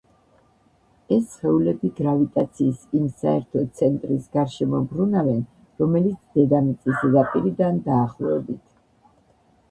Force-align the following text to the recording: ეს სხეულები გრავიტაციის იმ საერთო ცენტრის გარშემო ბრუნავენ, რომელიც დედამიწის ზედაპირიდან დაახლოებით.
ეს 1.15 1.25
სხეულები 1.31 1.89
გრავიტაციის 1.97 2.79
იმ 2.99 3.03
საერთო 3.19 3.61
ცენტრის 3.81 4.23
გარშემო 4.37 4.79
ბრუნავენ, 4.93 5.43
რომელიც 5.81 6.15
დედამიწის 6.39 6.97
ზედაპირიდან 7.03 7.77
დაახლოებით. 7.91 8.65